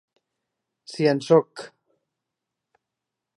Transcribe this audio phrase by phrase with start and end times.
[0.93, 1.63] Si en sóc...